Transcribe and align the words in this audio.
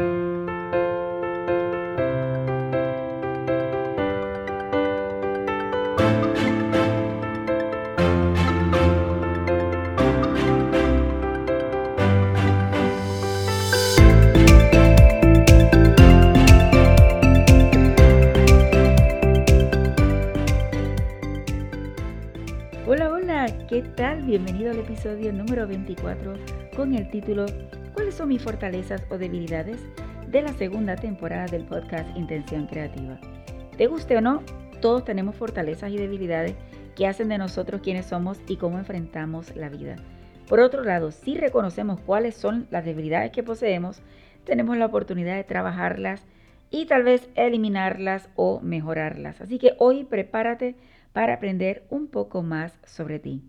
thank 0.00 0.24
you 0.24 0.29
¿qué 23.80 23.88
tal? 23.88 24.20
Bienvenido 24.24 24.70
al 24.72 24.80
episodio 24.80 25.32
número 25.32 25.66
24 25.66 26.34
con 26.76 26.92
el 26.92 27.08
título 27.08 27.46
¿Cuáles 27.94 28.14
son 28.14 28.28
mis 28.28 28.42
fortalezas 28.42 29.06
o 29.08 29.16
debilidades? 29.16 29.80
de 30.28 30.42
la 30.42 30.52
segunda 30.52 30.96
temporada 30.96 31.46
del 31.46 31.64
podcast 31.64 32.14
Intención 32.14 32.66
Creativa. 32.66 33.18
Te 33.78 33.86
guste 33.86 34.18
o 34.18 34.20
no, 34.20 34.42
todos 34.82 35.06
tenemos 35.06 35.34
fortalezas 35.34 35.90
y 35.92 35.96
debilidades 35.96 36.56
que 36.94 37.06
hacen 37.06 37.30
de 37.30 37.38
nosotros 37.38 37.80
quienes 37.80 38.04
somos 38.04 38.38
y 38.46 38.56
cómo 38.56 38.76
enfrentamos 38.76 39.56
la 39.56 39.70
vida. 39.70 39.96
Por 40.46 40.60
otro 40.60 40.84
lado, 40.84 41.10
si 41.10 41.38
reconocemos 41.38 42.00
cuáles 42.00 42.34
son 42.34 42.66
las 42.70 42.84
debilidades 42.84 43.32
que 43.32 43.42
poseemos, 43.42 44.02
tenemos 44.44 44.76
la 44.76 44.86
oportunidad 44.86 45.36
de 45.36 45.44
trabajarlas 45.44 46.26
y 46.70 46.84
tal 46.84 47.02
vez 47.02 47.30
eliminarlas 47.34 48.28
o 48.34 48.60
mejorarlas. 48.60 49.40
Así 49.40 49.58
que 49.58 49.72
hoy 49.78 50.04
prepárate 50.04 50.76
para 51.14 51.32
aprender 51.32 51.86
un 51.88 52.08
poco 52.08 52.42
más 52.42 52.78
sobre 52.84 53.18
ti. 53.18 53.42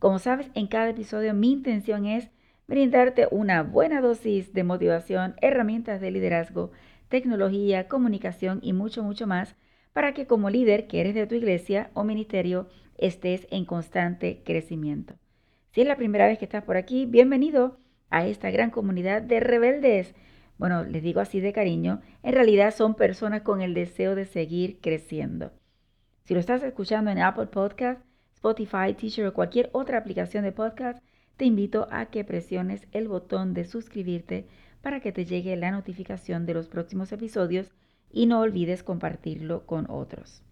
Como 0.00 0.18
sabes, 0.18 0.50
en 0.54 0.66
cada 0.66 0.88
episodio 0.88 1.34
mi 1.34 1.52
intención 1.52 2.06
es 2.06 2.30
brindarte 2.66 3.28
una 3.30 3.62
buena 3.62 4.00
dosis 4.00 4.54
de 4.54 4.64
motivación, 4.64 5.34
herramientas 5.42 6.00
de 6.00 6.10
liderazgo, 6.10 6.70
tecnología, 7.10 7.86
comunicación 7.86 8.60
y 8.62 8.72
mucho, 8.72 9.02
mucho 9.02 9.26
más 9.26 9.56
para 9.92 10.14
que 10.14 10.26
como 10.26 10.48
líder 10.48 10.86
que 10.86 11.00
eres 11.02 11.14
de 11.14 11.26
tu 11.26 11.34
iglesia 11.34 11.90
o 11.92 12.02
ministerio 12.02 12.66
estés 12.96 13.46
en 13.50 13.66
constante 13.66 14.40
crecimiento. 14.42 15.16
Si 15.72 15.82
es 15.82 15.86
la 15.86 15.96
primera 15.96 16.26
vez 16.26 16.38
que 16.38 16.46
estás 16.46 16.64
por 16.64 16.78
aquí, 16.78 17.04
bienvenido 17.04 17.78
a 18.08 18.26
esta 18.26 18.50
gran 18.50 18.70
comunidad 18.70 19.20
de 19.20 19.40
rebeldes. 19.40 20.14
Bueno, 20.56 20.82
les 20.82 21.02
digo 21.02 21.20
así 21.20 21.40
de 21.40 21.52
cariño, 21.52 22.00
en 22.22 22.32
realidad 22.32 22.74
son 22.74 22.94
personas 22.94 23.42
con 23.42 23.60
el 23.60 23.74
deseo 23.74 24.14
de 24.14 24.24
seguir 24.24 24.80
creciendo. 24.80 25.52
Si 26.24 26.32
lo 26.32 26.40
estás 26.40 26.62
escuchando 26.62 27.10
en 27.10 27.18
Apple 27.18 27.48
Podcast, 27.48 28.00
Spotify, 28.40 28.94
Teacher 28.94 29.26
o 29.26 29.34
cualquier 29.34 29.68
otra 29.72 29.98
aplicación 29.98 30.44
de 30.44 30.52
podcast, 30.52 31.04
te 31.36 31.44
invito 31.44 31.86
a 31.90 32.06
que 32.06 32.24
presiones 32.24 32.88
el 32.90 33.06
botón 33.06 33.52
de 33.52 33.66
suscribirte 33.66 34.46
para 34.80 35.00
que 35.00 35.12
te 35.12 35.26
llegue 35.26 35.56
la 35.56 35.70
notificación 35.70 36.46
de 36.46 36.54
los 36.54 36.66
próximos 36.66 37.12
episodios 37.12 37.70
y 38.10 38.24
no 38.24 38.40
olvides 38.40 38.82
compartirlo 38.82 39.66
con 39.66 39.90
otros. 39.90 40.42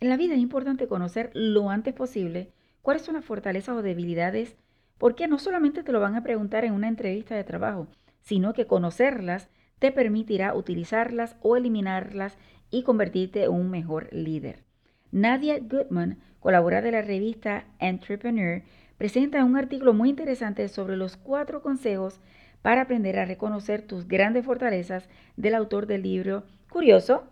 En 0.00 0.10
la 0.10 0.18
vida 0.18 0.34
es 0.34 0.40
importante 0.40 0.86
conocer 0.86 1.30
lo 1.32 1.70
antes 1.70 1.94
posible 1.94 2.52
cuáles 2.82 3.02
son 3.02 3.14
las 3.14 3.24
fortalezas 3.24 3.74
o 3.74 3.80
debilidades, 3.80 4.58
porque 4.98 5.26
no 5.26 5.38
solamente 5.38 5.82
te 5.82 5.92
lo 5.92 6.00
van 6.00 6.16
a 6.16 6.22
preguntar 6.22 6.66
en 6.66 6.74
una 6.74 6.88
entrevista 6.88 7.34
de 7.34 7.44
trabajo, 7.44 7.88
sino 8.20 8.52
que 8.52 8.66
conocerlas 8.66 9.48
te 9.78 9.92
permitirá 9.92 10.54
utilizarlas 10.54 11.36
o 11.40 11.56
eliminarlas 11.56 12.36
y 12.70 12.82
convertirte 12.82 13.44
en 13.44 13.52
un 13.52 13.70
mejor 13.70 14.12
líder. 14.12 14.69
Nadia 15.12 15.58
Goodman, 15.58 16.18
colaboradora 16.38 16.82
de 16.82 16.92
la 16.92 17.02
revista 17.02 17.64
Entrepreneur, 17.80 18.62
presenta 18.96 19.44
un 19.44 19.56
artículo 19.56 19.92
muy 19.92 20.10
interesante 20.10 20.68
sobre 20.68 20.96
los 20.96 21.16
cuatro 21.16 21.62
consejos 21.62 22.20
para 22.62 22.82
aprender 22.82 23.18
a 23.18 23.24
reconocer 23.24 23.82
tus 23.82 24.06
grandes 24.06 24.44
fortalezas 24.44 25.08
del 25.36 25.56
autor 25.56 25.86
del 25.86 26.02
libro 26.02 26.44
Curioso, 26.68 27.24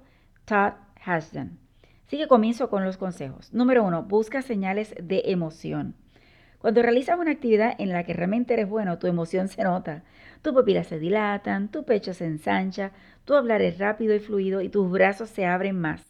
Todd 0.45 0.73
Hashdan. 1.05 1.57
Así 2.07 2.19
que 2.19 2.27
comienzo 2.27 2.69
con 2.69 2.85
los 2.85 2.97
consejos. 2.97 3.53
Número 3.53 3.85
uno, 3.85 4.03
busca 4.03 4.43
señales 4.43 4.95
de 5.01 5.23
emoción. 5.27 5.95
Cuando 6.59 6.83
realizas 6.83 7.17
una 7.17 7.31
actividad 7.31 7.77
en 7.79 7.91
la 7.91 8.03
que 8.03 8.15
realmente 8.15 8.55
eres 8.55 8.69
bueno, 8.69 8.99
tu 8.99 9.07
emoción 9.07 9.47
se 9.47 9.63
nota. 9.63 10.03
Tus 10.43 10.53
pupilas 10.53 10.89
se 10.89 10.99
dilatan, 10.99 11.69
tu 11.69 11.85
pecho 11.85 12.13
se 12.13 12.25
ensancha, 12.25 12.91
tu 13.25 13.35
hablar 13.35 13.63
es 13.63 13.79
rápido 13.79 14.17
y 14.17 14.19
fluido 14.19 14.63
y 14.63 14.69
tus 14.69 14.91
brazos 14.91 15.29
se 15.29 15.47
abren 15.47 15.79
más. 15.79 16.08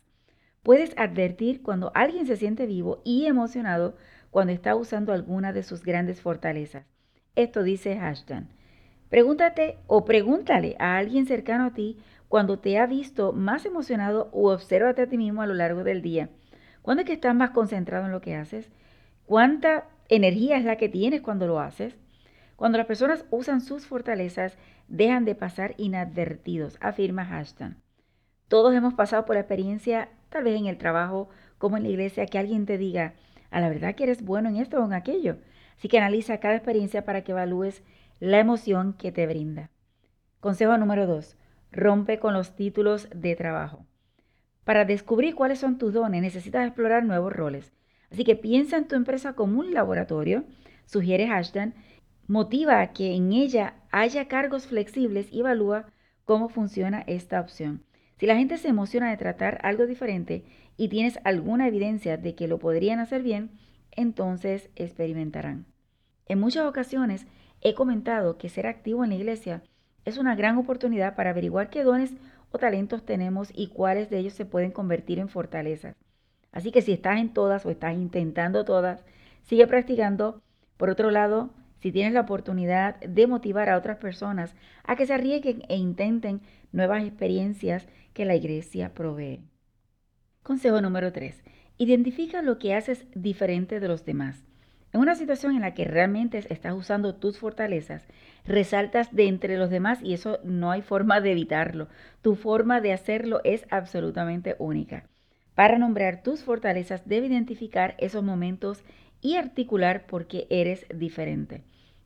Puedes 0.69 0.93
advertir 0.99 1.63
cuando 1.63 1.91
alguien 1.95 2.27
se 2.27 2.37
siente 2.37 2.67
vivo 2.67 3.01
y 3.03 3.25
emocionado 3.25 3.97
cuando 4.31 4.53
está 4.53 4.77
usando 4.77 5.15
alguna 5.15 5.55
de 5.55 5.63
sus 5.63 5.83
grandes 5.83 6.21
fortalezas. 6.21 6.85
Esto 7.37 7.63
dice 7.63 7.99
Ashton. 7.99 8.51
Pregúntate 9.09 9.79
o 9.87 10.05
pregúntale 10.05 10.77
a 10.79 10.99
alguien 10.99 11.25
cercano 11.25 11.65
a 11.65 11.73
ti 11.73 11.97
cuando 12.29 12.59
te 12.59 12.77
ha 12.77 12.85
visto 12.85 13.33
más 13.33 13.65
emocionado 13.65 14.29
o 14.31 14.53
obsérvate 14.53 15.01
a 15.01 15.07
ti 15.07 15.17
mismo 15.17 15.41
a 15.41 15.47
lo 15.47 15.55
largo 15.55 15.85
del 15.85 16.03
día. 16.03 16.29
¿Cuándo 16.83 17.01
es 17.01 17.07
que 17.07 17.15
estás 17.15 17.35
más 17.35 17.53
concentrado 17.53 18.05
en 18.05 18.13
lo 18.13 18.21
que 18.21 18.35
haces? 18.35 18.71
¿Cuánta 19.25 19.87
energía 20.11 20.59
es 20.59 20.67
la 20.67 20.77
que 20.77 20.91
tienes 20.91 21.23
cuando 21.23 21.47
lo 21.47 21.61
haces? 21.61 21.97
Cuando 22.57 22.77
las 22.77 22.87
personas 22.87 23.25
usan 23.31 23.63
sus 23.63 23.87
fortalezas, 23.87 24.59
dejan 24.87 25.25
de 25.25 25.35
pasar 25.35 25.75
inadvertidos, 25.79 26.77
afirma 26.83 27.39
Ashton. 27.39 27.79
Todos 28.49 28.75
hemos 28.75 28.93
pasado 28.93 29.25
por 29.25 29.37
la 29.37 29.41
experiencia 29.41 30.11
tal 30.29 30.45
vez 30.45 30.59
en 30.59 30.67
el 30.67 30.79
trabajo 30.79 31.29
como 31.59 31.77
en 31.77 31.83
la 31.83 31.89
iglesia, 31.89 32.27
que 32.27 32.39
alguien 32.39 32.67
te 32.67 32.79
diga, 32.79 33.15
a 33.51 33.61
la 33.61 33.69
verdad 33.69 33.95
que 33.95 34.05
eres 34.05 34.23
bueno 34.23 34.49
en 34.49 34.57
esto 34.57 34.79
o 34.79 34.85
en 34.85 34.93
aquello. 34.93 35.39
Así 35.77 35.89
que 35.89 35.99
analiza 35.99 36.39
cada 36.39 36.57
experiencia 36.57 37.05
para 37.05 37.23
que 37.23 37.33
evalúes 37.33 37.83
la 38.21 38.39
emoción 38.39 38.95
que 38.95 39.13
te 39.13 39.27
brinda. 39.27 39.71
Consejo 40.41 40.77
número 40.77 41.07
2. 41.07 41.37
Rompe 41.73 42.19
con 42.19 42.35
los 42.35 42.57
títulos 42.57 43.09
de 43.15 43.37
trabajo. 43.37 43.87
Para 44.65 44.85
descubrir 44.85 45.35
cuáles 45.35 45.61
son 45.61 45.79
tus 45.79 45.93
dones 45.95 46.21
necesitas 46.21 46.67
explorar 46.67 47.05
nuevos 47.05 47.33
roles. 47.33 47.73
Así 48.11 48.25
que 48.25 48.37
piensa 48.37 48.77
en 48.77 48.89
tu 48.89 48.97
empresa 48.97 49.35
como 49.35 49.61
un 49.61 49.73
laboratorio, 49.73 50.45
sugiere 50.87 51.31
Ashton, 51.31 51.75
motiva 52.27 52.81
a 52.81 52.93
que 52.93 53.15
en 53.15 53.33
ella 53.33 53.75
haya 53.91 54.29
cargos 54.29 54.67
flexibles 54.67 55.33
y 55.33 55.41
evalúa 55.41 55.87
cómo 56.25 56.49
funciona 56.49 57.03
esta 57.07 57.41
opción. 57.41 57.85
Si 58.19 58.27
la 58.27 58.37
gente 58.37 58.59
se 58.59 58.69
emociona 58.69 59.11
de 59.11 59.17
tratar 59.17 59.61
algo 59.63 59.87
diferente 59.87 60.45
y 60.77 60.89
tienes 60.89 61.19
alguna 61.25 61.69
evidencia 61.69 62.17
de 62.17 62.35
que 62.35 62.49
lo 62.49 62.59
podrían 62.59 62.99
hacer 62.99 63.23
bien, 63.23 63.51
entonces 63.93 64.71
experimentarán. 64.77 65.67
En 66.27 66.41
muchas 66.41 66.67
ocasiones 66.67 67.27
he 67.61 67.75
comentado 67.75 68.37
que 68.37 68.49
ser 68.49 68.67
activo 68.67 69.05
en 69.05 69.11
la 69.11 69.17
iglesia 69.17 69.63
es 70.05 70.19
una 70.19 70.35
gran 70.35 70.59
oportunidad 70.59 71.15
para 71.15 71.31
averiguar 71.31 71.71
qué 71.71 71.83
dones 71.83 72.15
o 72.51 72.59
talentos 72.59 73.05
tenemos 73.05 73.51
y 73.55 73.69
cuáles 73.69 74.11
de 74.11 74.19
ellos 74.19 74.33
se 74.33 74.47
pueden 74.47 74.73
convertir 74.73 75.19
en 75.19 75.29
fortalezas. 75.29 75.95
Así 76.51 76.73
que 76.73 76.83
si 76.83 76.93
estás 76.93 77.19
en 77.19 77.33
todas 77.33 77.67
o 77.67 77.71
estás 77.71 77.95
intentando 77.95 78.65
todas, 78.65 79.05
sigue 79.43 79.67
practicando. 79.67 80.41
Por 80.77 80.91
otro 80.91 81.11
lado, 81.11 81.51
si 81.81 81.93
tienes 81.93 82.13
la 82.13 82.21
oportunidad 82.21 82.99
de 83.01 83.27
motivar 83.27 83.69
a 83.69 83.77
otras 83.77 83.99
personas 83.99 84.55
a 84.85 84.97
que 84.97 85.07
se 85.07 85.15
arriesguen 85.15 85.63
e 85.69 85.77
intenten 85.77 86.41
nuevas 86.73 87.05
experiencias 87.05 87.89
que 88.13 88.25
la 88.25 88.35
iglesia 88.35 88.95
provee. 88.95 89.41
Consejo 90.43 90.81
número 90.81 91.13
3. 91.13 91.43
Identifica 91.77 92.43
lo 92.43 92.59
que 92.59 92.75
haces 92.75 93.07
diferente 93.15 93.81
de 93.81 93.89
los 93.89 94.05
demás. 94.05 94.45
En 94.93 95.01
una 95.01 95.15
situación 95.15 95.55
en 95.55 95.61
la 95.61 95.75
que 95.75 95.85
realmente 95.85 96.39
estás 96.49 96.73
usando 96.73 97.15
tus 97.15 97.39
fortalezas, 97.39 98.07
resaltas 98.47 99.15
de 99.15 99.29
entre 99.29 99.59
los 99.59 99.69
demás 99.69 100.01
y 100.03 100.15
eso 100.15 100.39
no 100.45 100.71
hay 100.71 100.81
forma 100.81 101.21
de 101.21 101.33
evitarlo. 101.33 101.89
Tu 102.23 102.35
forma 102.35 102.81
de 102.81 102.95
hacerlo 102.95 103.41
es 103.45 103.67
absolutamente 103.71 104.57
única. 104.59 105.05
Para 105.55 105.77
nombrar 105.77 106.23
tus 106.23 106.43
fortalezas, 106.43 107.07
debe 107.07 107.27
identificar 107.27 107.97
esos 107.99 108.23
momentos 108.23 108.83
y 109.21 109.37
articular 109.37 110.07
por 110.07 110.27
qué 110.27 110.47
eres 110.51 110.87
diferente. 110.95 111.63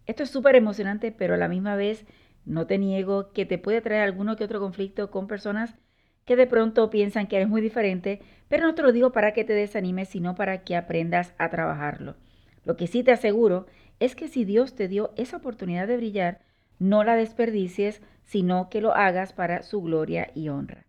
Esto 0.07 0.23
es 0.23 0.31
súper 0.31 0.57
emocionante, 0.57 1.13
pero 1.13 1.35
a 1.35 1.39
la 1.39 1.49
misma 1.49 1.77
vez 1.77 2.05
no 2.45 2.67
te 2.67 2.79
niego 2.79 3.33
que 3.33 3.47
te 3.47 3.59
puede 3.59 3.81
traer 3.81 4.03
alguno 4.03 4.37
que 4.37 4.45
otro 4.45 4.61
conflicto 4.61 5.11
con 5.11 5.27
personas 5.27 5.77
que 6.25 6.37
de 6.37 6.47
pronto 6.47 6.91
piensan 6.91 7.27
que 7.27 7.37
eres 7.37 7.49
muy 7.49 7.61
diferente, 7.61 8.21
pero 8.49 8.67
no 8.67 8.75
te 8.75 8.83
lo 8.83 8.93
digo 8.93 9.13
para 9.13 9.33
que 9.33 9.45
te 9.45 9.53
desanimes, 9.53 10.09
sino 10.09 10.35
para 10.35 10.63
que 10.63 10.77
aprendas 10.77 11.35
a 11.39 11.51
trabajarlo. 11.51 12.17
Lo 12.65 12.77
que 12.77 12.87
sí 12.87 13.03
te 13.03 13.13
aseguro 13.13 13.67
es 13.99 14.15
que 14.15 14.29
si 14.29 14.45
Dios 14.45 14.75
te 14.75 14.89
dio 14.89 15.13
esa 15.17 15.37
oportunidad 15.37 15.89
de 15.89 15.97
brillar, 15.97 16.41
no 16.79 17.05
la 17.05 17.17
desperdicies, 17.17 18.03
sino 18.25 18.69
que 18.71 18.81
lo 18.81 18.95
hagas 18.95 19.33
para 19.33 19.63
su 19.63 19.83
gloria 19.83 20.31
y 20.35 20.49
honra. 20.49 20.87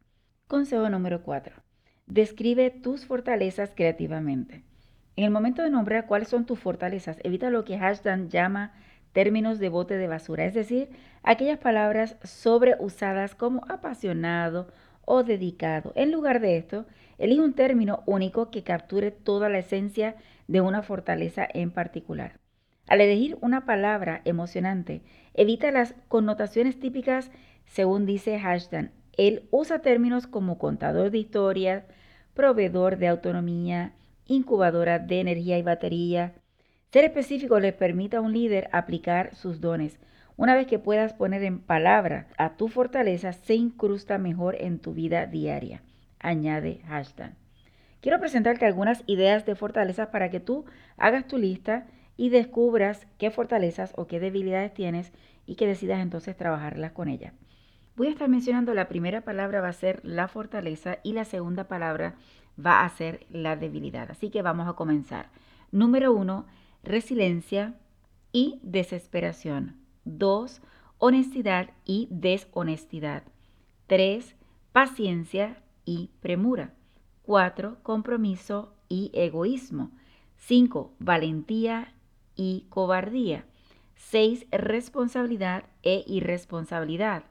Consejo 0.48 0.90
número 0.90 1.24
4. 1.24 1.56
Describe 2.06 2.70
tus 2.70 3.06
fortalezas 3.06 3.72
creativamente. 3.76 4.64
En 5.16 5.24
el 5.24 5.32
momento 5.32 5.62
de 5.62 5.70
nombrar 5.70 6.08
cuáles 6.08 6.30
son 6.30 6.46
tus 6.46 6.60
fortalezas, 6.60 7.18
evita 7.24 7.50
lo 7.50 7.64
que 7.64 7.78
Hashdan 7.78 8.30
llama 8.30 8.74
términos 9.12 9.60
de 9.60 9.70
bote 9.70 9.98
de 9.98 10.08
basura, 10.08 10.46
es 10.46 10.56
decir, 10.56 10.90
aquellas 11.22 11.60
palabras 11.60 12.18
sobreusadas 12.24 13.36
como 13.36 13.64
apasionado 13.70 14.68
o 15.06 15.24
dedicado. 15.24 15.94
En 15.96 16.12
lugar 16.12 16.40
de 16.40 16.58
esto, 16.58 16.86
elige 17.20 17.42
un 17.42 17.54
término 17.54 18.02
único 18.08 18.50
que 18.50 18.64
capture 18.64 19.12
toda 19.12 19.50
la 19.50 19.60
esencia 19.60 20.16
de 20.48 20.62
una 20.62 20.82
fortaleza 20.82 21.48
en 21.54 21.72
particular. 21.72 22.40
Al 22.88 23.00
elegir 23.00 23.38
una 23.42 23.66
palabra 23.66 24.22
emocionante, 24.26 25.04
evita 25.34 25.72
las 25.72 25.96
connotaciones 26.08 26.80
típicas 26.80 27.32
Según 27.66 28.06
dice 28.06 28.40
Hashdan, 28.40 28.92
él 29.16 29.48
usa 29.52 29.80
términos 29.80 30.28
como 30.28 30.58
contador 30.58 31.12
de 31.12 31.20
historias, 31.20 31.86
proveedor 32.34 32.98
de 32.98 33.08
autonomía, 33.08 33.94
incubadora 34.34 35.00
de 35.00 35.20
energía 35.20 35.58
y 35.58 35.62
batería. 35.62 36.34
Ser 36.92 37.06
específico 37.06 37.60
les 37.60 37.74
permite 37.74 38.18
a 38.18 38.22
un 38.22 38.34
líder 38.34 38.70
aplicar 38.72 39.36
sus 39.36 39.62
dones. 39.62 40.00
Una 40.36 40.56
vez 40.56 40.68
que 40.68 40.80
puedas 40.80 41.14
poner 41.14 41.44
en 41.44 41.60
palabra 41.60 42.28
a 42.38 42.58
tu 42.58 42.68
fortaleza, 42.68 43.34
se 43.34 43.56
incrusta 43.56 44.18
mejor 44.18 44.56
en 44.60 44.80
tu 44.80 44.94
vida 44.94 45.26
diaria. 45.26 45.84
Añade 46.20 46.82
hashtag. 46.88 47.34
Quiero 48.02 48.20
presentarte 48.20 48.66
algunas 48.66 49.04
ideas 49.08 49.46
de 49.46 49.56
fortalezas 49.56 50.10
para 50.10 50.30
que 50.30 50.40
tú 50.40 50.66
hagas 50.98 51.28
tu 51.28 51.38
lista 51.38 51.88
y 52.18 52.30
descubras 52.30 53.08
qué 53.18 53.32
fortalezas 53.32 53.94
o 53.96 54.08
qué 54.08 54.20
debilidades 54.20 54.74
tienes 54.74 55.14
y 55.46 55.56
que 55.56 55.68
decidas 55.68 56.02
entonces 56.02 56.36
trabajarlas 56.36 56.92
con 56.92 57.08
ellas. 57.08 57.34
Voy 57.96 58.08
a 58.08 58.12
estar 58.12 58.28
mencionando 58.28 58.74
la 58.74 58.88
primera 58.88 59.22
palabra 59.22 59.62
va 59.62 59.70
a 59.70 59.74
ser 59.74 60.02
la 60.04 60.28
fortaleza 60.28 60.98
y 61.04 61.14
la 61.14 61.26
segunda 61.26 61.68
palabra 61.68 62.16
va 62.58 62.84
a 62.84 62.90
ser 62.90 63.26
la 63.30 63.56
debilidad. 63.56 64.12
Así 64.12 64.30
que 64.30 64.42
vamos 64.42 64.68
a 64.68 64.74
comenzar. 64.74 65.30
Número 65.72 66.14
uno, 66.14 66.46
resiliencia 66.84 67.76
y 68.32 68.60
desesperación. 68.64 69.78
Dos, 70.06 70.62
honestidad 70.98 71.70
y 71.86 72.08
deshonestidad. 72.12 73.24
Tres, 73.88 74.36
paciencia 74.72 75.62
y 75.86 76.10
premura. 76.22 76.74
Cuatro, 77.24 77.78
compromiso 77.84 78.74
y 78.90 79.12
egoísmo. 79.14 79.92
Cinco, 80.38 80.94
valentía 81.00 81.94
y 82.36 82.66
cobardía. 82.70 83.46
Seis, 83.96 84.46
responsabilidad 84.52 85.64
e 85.84 86.04
irresponsabilidad. 86.06 87.24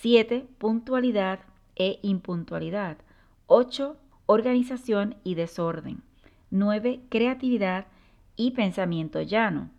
7. 0.00 0.46
Puntualidad 0.58 1.40
e 1.76 1.98
impuntualidad. 2.02 2.96
8. 3.46 3.96
Organización 4.32 5.16
y 5.24 5.34
desorden. 5.34 6.04
9. 6.50 7.00
Creatividad 7.08 7.88
y 8.36 8.52
pensamiento 8.52 9.20
llano. 9.22 9.70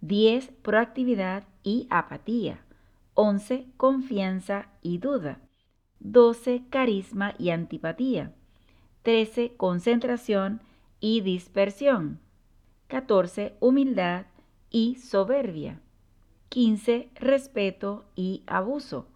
10. 0.00 0.52
Proactividad 0.62 1.44
y 1.62 1.86
apatía. 1.90 2.64
11. 3.12 3.66
Confianza 3.76 4.70
y 4.80 4.96
duda. 4.96 5.42
12. 5.98 6.62
Carisma 6.70 7.34
y 7.36 7.50
antipatía. 7.50 8.32
13. 9.02 9.52
Concentración 9.58 10.62
y 10.98 11.20
dispersión. 11.20 12.20
14. 12.86 13.52
Humildad 13.60 14.24
y 14.70 14.94
soberbia. 14.94 15.78
15. 16.48 17.10
Respeto 17.16 18.06
y 18.16 18.44
abuso. 18.46 19.08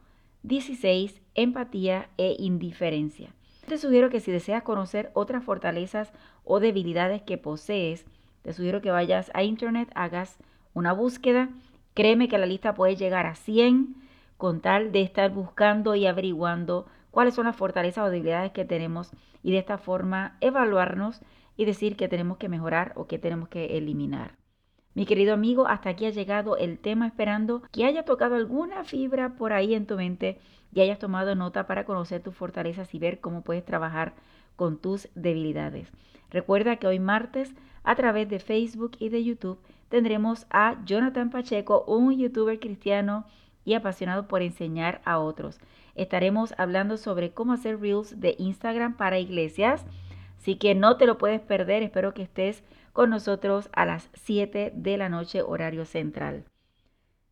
16. 0.42 1.22
Empatía 1.34 2.10
e 2.18 2.36
indiferencia. 2.38 3.32
Te 3.66 3.78
sugiero 3.78 4.10
que 4.10 4.20
si 4.20 4.30
deseas 4.30 4.62
conocer 4.62 5.10
otras 5.14 5.42
fortalezas 5.42 6.12
o 6.44 6.60
debilidades 6.60 7.22
que 7.22 7.38
posees, 7.38 8.04
te 8.42 8.52
sugiero 8.52 8.82
que 8.82 8.90
vayas 8.90 9.30
a 9.32 9.42
internet, 9.42 9.90
hagas 9.94 10.36
una 10.74 10.92
búsqueda. 10.92 11.48
Créeme 11.94 12.28
que 12.28 12.36
la 12.36 12.44
lista 12.44 12.74
puede 12.74 12.96
llegar 12.96 13.24
a 13.26 13.34
100 13.34 13.96
con 14.36 14.60
tal 14.60 14.92
de 14.92 15.00
estar 15.00 15.30
buscando 15.30 15.94
y 15.94 16.06
averiguando 16.06 16.86
cuáles 17.10 17.34
son 17.34 17.46
las 17.46 17.56
fortalezas 17.56 18.06
o 18.06 18.10
debilidades 18.10 18.52
que 18.52 18.66
tenemos 18.66 19.12
y 19.42 19.52
de 19.52 19.58
esta 19.58 19.78
forma 19.78 20.36
evaluarnos 20.42 21.22
y 21.56 21.64
decir 21.64 21.96
que 21.96 22.08
tenemos 22.08 22.36
que 22.36 22.50
mejorar 22.50 22.92
o 22.96 23.06
que 23.06 23.18
tenemos 23.18 23.48
que 23.48 23.78
eliminar. 23.78 24.43
Mi 24.94 25.06
querido 25.06 25.34
amigo, 25.34 25.66
hasta 25.66 25.90
aquí 25.90 26.06
ha 26.06 26.10
llegado 26.10 26.56
el 26.56 26.78
tema 26.78 27.08
esperando 27.08 27.62
que 27.72 27.84
haya 27.84 28.04
tocado 28.04 28.36
alguna 28.36 28.84
fibra 28.84 29.30
por 29.30 29.52
ahí 29.52 29.74
en 29.74 29.86
tu 29.86 29.96
mente 29.96 30.38
y 30.72 30.82
hayas 30.82 31.00
tomado 31.00 31.34
nota 31.34 31.66
para 31.66 31.84
conocer 31.84 32.22
tus 32.22 32.34
fortalezas 32.34 32.94
y 32.94 33.00
ver 33.00 33.18
cómo 33.18 33.42
puedes 33.42 33.64
trabajar 33.64 34.14
con 34.54 34.78
tus 34.78 35.08
debilidades. 35.16 35.90
Recuerda 36.30 36.76
que 36.76 36.86
hoy 36.86 37.00
martes 37.00 37.54
a 37.82 37.96
través 37.96 38.28
de 38.28 38.38
Facebook 38.38 38.92
y 39.00 39.08
de 39.08 39.24
YouTube 39.24 39.58
tendremos 39.88 40.46
a 40.50 40.76
Jonathan 40.84 41.30
Pacheco, 41.30 41.84
un 41.88 42.16
youtuber 42.16 42.60
cristiano 42.60 43.26
y 43.64 43.74
apasionado 43.74 44.28
por 44.28 44.42
enseñar 44.42 45.00
a 45.04 45.18
otros. 45.18 45.58
Estaremos 45.96 46.54
hablando 46.56 46.98
sobre 46.98 47.32
cómo 47.32 47.52
hacer 47.52 47.80
reels 47.80 48.20
de 48.20 48.36
Instagram 48.38 48.96
para 48.96 49.18
iglesias, 49.18 49.84
así 50.38 50.54
que 50.54 50.76
no 50.76 50.96
te 50.98 51.06
lo 51.06 51.18
puedes 51.18 51.40
perder. 51.40 51.82
Espero 51.82 52.14
que 52.14 52.22
estés 52.22 52.62
con 52.94 53.10
nosotros 53.10 53.68
a 53.72 53.84
las 53.84 54.08
7 54.14 54.72
de 54.74 54.96
la 54.96 55.10
noche 55.10 55.42
horario 55.42 55.84
central. 55.84 56.44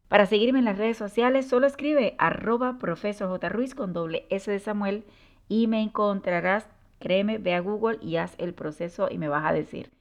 Para 0.09 0.26
seguirme 0.26 0.59
en 0.59 0.67
las 0.67 0.76
redes 0.76 0.99
sociales, 0.99 1.47
solo 1.47 1.69
escribe 1.69 2.17
arroba 2.19 2.79
profesor 2.79 3.29
J. 3.29 3.50
Con 3.76 3.93
doble 3.93 4.26
S 4.29 4.50
de 4.50 4.59
Samuel 4.59 5.05
y 5.49 5.69
me 5.69 5.81
encontrarás. 5.81 6.67
Créeme, 6.99 7.38
ve 7.38 7.55
a 7.55 7.61
Google 7.61 7.99
y 8.03 8.17
haz 8.17 8.35
el 8.38 8.55
proceso 8.55 9.06
y 9.09 9.19
me 9.19 9.29
vas 9.29 9.47
a 9.47 9.53
decir. 9.53 9.93